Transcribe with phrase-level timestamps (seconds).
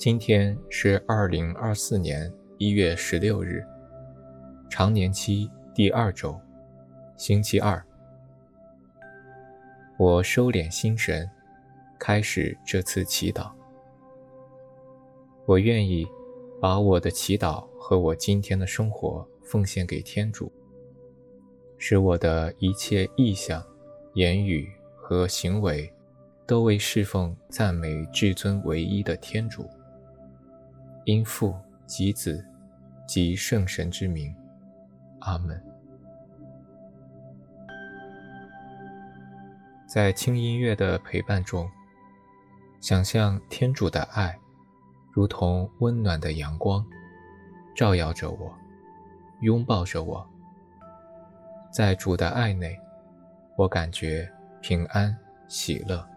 [0.00, 3.62] 今天是二零二四年一月十六日，
[4.70, 6.40] 常年期第二周，
[7.18, 7.84] 星期二。
[9.98, 11.30] 我收敛心神，
[11.98, 13.52] 开始这次祈祷。
[15.44, 16.06] 我愿意
[16.62, 20.50] 把我的祈祷和我今天的生活奉献给天主，
[21.76, 23.62] 使我的一切意向、
[24.14, 25.92] 言语和行为
[26.46, 29.68] 都为侍奉赞美至尊唯一的天主。
[31.10, 32.46] 因父及子
[33.04, 34.32] 及圣神之名，
[35.18, 35.60] 阿门。
[39.88, 41.68] 在轻音乐的陪伴中，
[42.80, 44.38] 想象天主的爱，
[45.10, 46.86] 如同温暖的阳光，
[47.74, 48.56] 照耀着我，
[49.40, 50.24] 拥抱着我。
[51.72, 52.78] 在主的爱内，
[53.56, 54.30] 我感觉
[54.60, 56.08] 平安喜乐。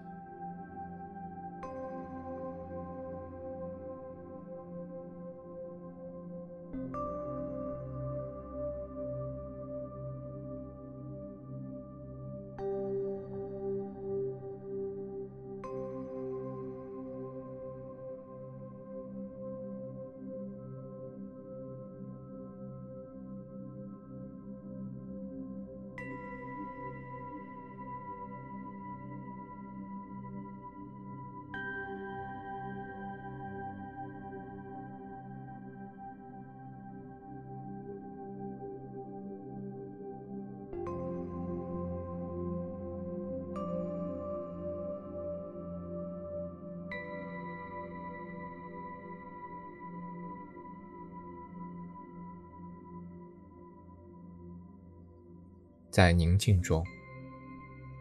[55.93, 56.83] 在宁静中，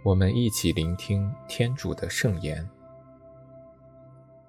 [0.03, 2.66] 我们一起聆听天主的圣言。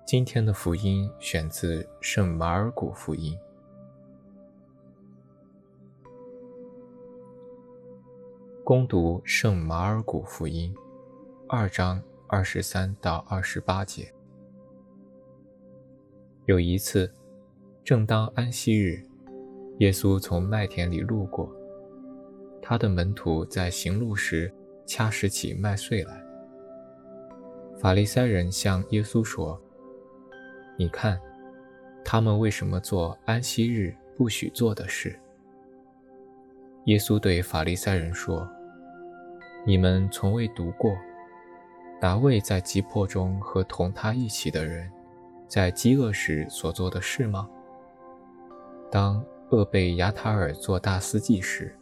[0.05, 3.37] 今天的福音选自圣马尔谷福音。
[8.63, 10.73] 恭读圣马尔谷福音，
[11.49, 14.09] 二章二十三到二十八节。
[16.45, 17.13] 有一次，
[17.83, 19.05] 正当安息日，
[19.79, 21.53] 耶稣从麦田里路过。
[22.65, 24.49] 他的门徒在行路时
[24.85, 26.23] 掐拾起麦穗来。
[27.77, 29.61] 法利赛人向耶稣说
[30.79, 31.19] ：“你看，
[32.05, 35.19] 他们为什么做安息日不许做的事？”
[36.87, 38.49] 耶稣对法利赛人说
[39.67, 40.97] ：“你们从未读过
[41.99, 44.89] 达味在急迫中和同他一起的人
[45.49, 47.49] 在饥饿时所做的事吗？
[48.89, 51.77] 当厄贝亚塔尔做大司祭时。”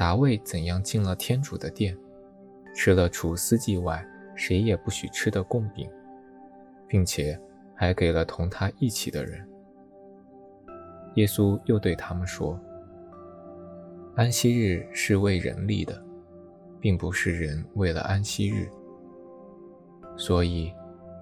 [0.00, 1.94] 达味怎样进了天主的殿，
[2.74, 4.02] 吃了除司祭外
[4.34, 5.90] 谁也不许吃的供饼，
[6.88, 7.38] 并且
[7.74, 9.46] 还给了同他一起的人。
[11.16, 12.58] 耶稣又对他们说
[14.16, 16.02] ：“安息日是为人立的，
[16.80, 18.66] 并不是人为了安息日。
[20.16, 20.72] 所以，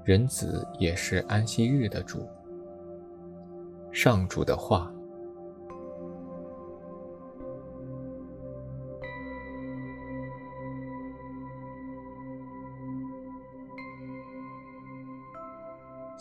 [0.04, 2.28] 人子也是安息日的主。”
[3.90, 4.88] 上主的话。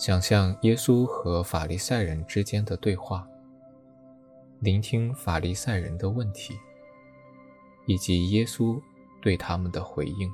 [0.07, 3.27] 想象耶稣和法利赛人之间的对话，
[4.61, 6.57] 聆听法利赛人的问题，
[7.87, 8.81] 以及耶稣
[9.21, 10.31] 对他们的回应。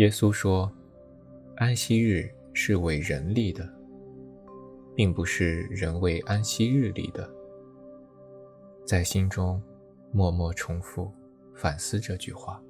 [0.00, 0.72] 耶稣说
[1.56, 3.70] ：“安息日是为人立的，
[4.96, 7.30] 并不是人为安息日立的。”
[8.82, 9.62] 在心中
[10.10, 11.12] 默默重复
[11.54, 12.62] 反思这句话。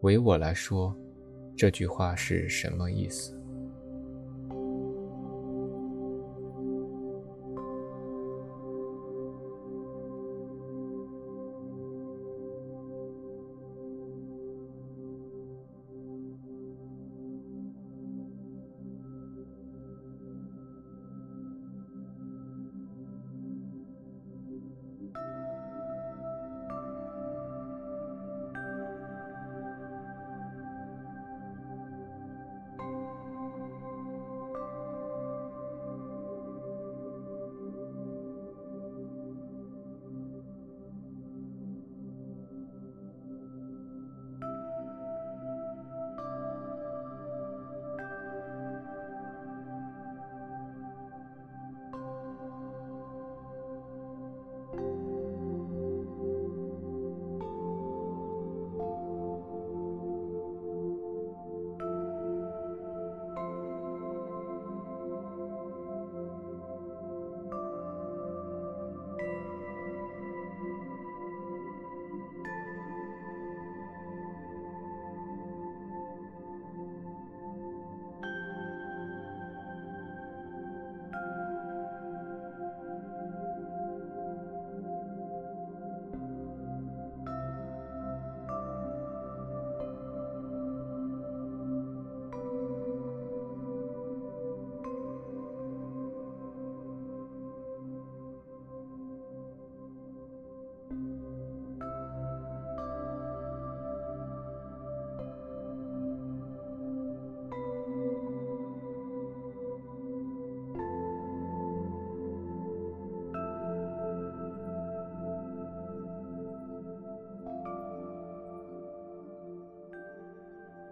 [0.00, 0.96] 为我来说，
[1.54, 3.38] 这句话是什么意思？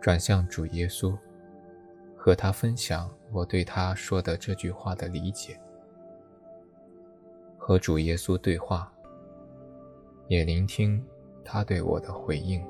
[0.00, 1.16] 转向主耶稣，
[2.16, 5.60] 和他分享我对他说的这句话的理解，
[7.56, 8.92] 和主耶稣对话，
[10.28, 11.04] 也聆听
[11.44, 12.64] 他对我的回应。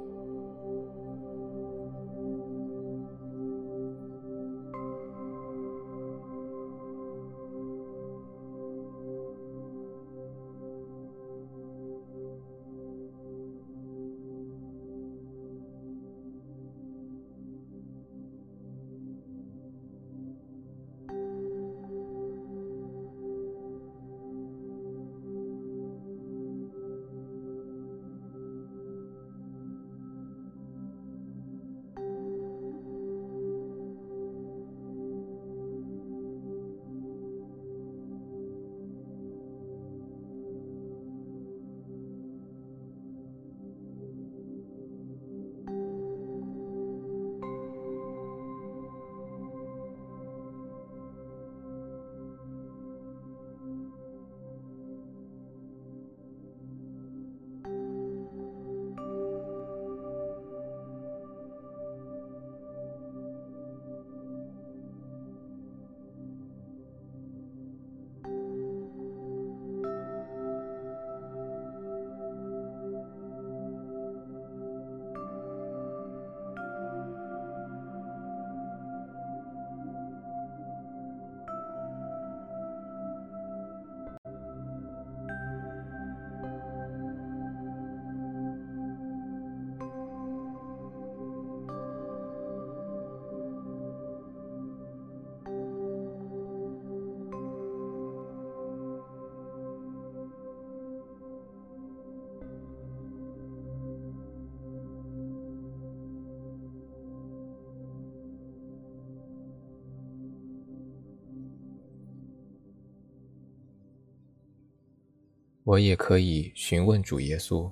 [115.68, 117.70] 我也可以询问主耶稣，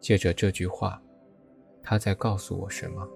[0.00, 1.00] 借着这句话，
[1.80, 3.08] 他在告诉我什么？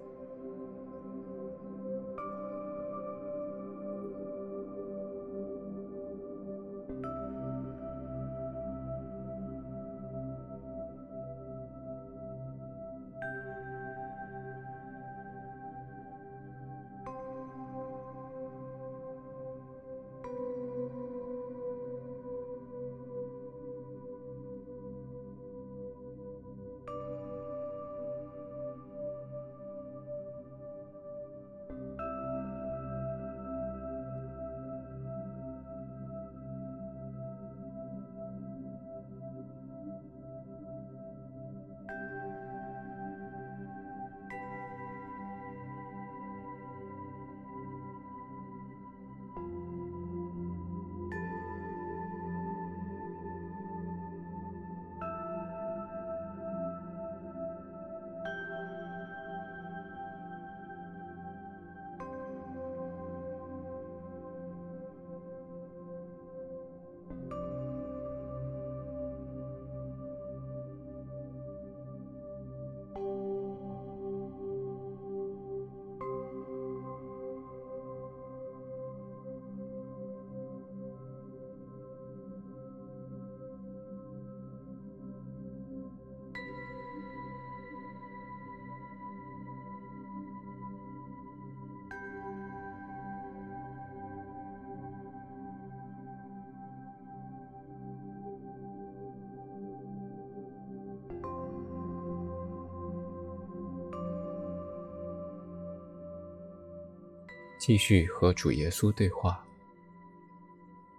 [107.65, 109.41] 继续和主耶稣对话。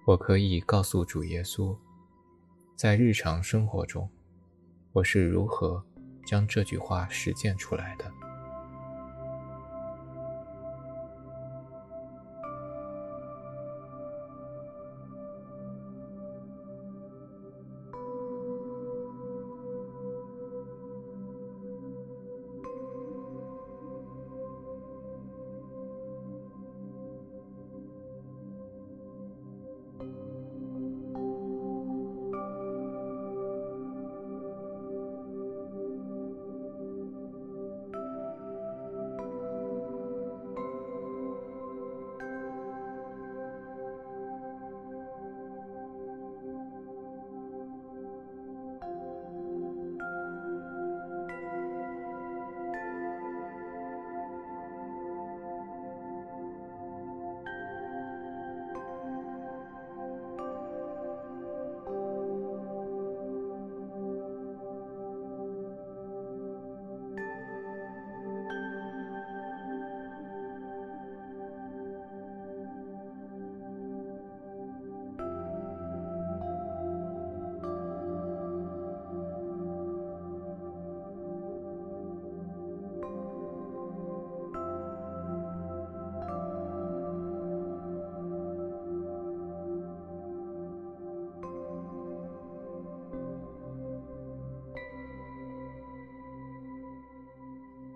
[0.07, 1.77] 我可以告诉主耶稣，
[2.75, 4.09] 在日常生活中，
[4.93, 5.85] 我是如何
[6.25, 8.11] 将这句话实践出来的。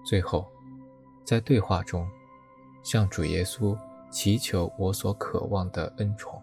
[0.08, 0.50] 最后，
[1.22, 2.08] 在对话中，
[2.82, 3.78] 向主耶稣
[4.10, 6.42] 祈求我所渴望的恩宠。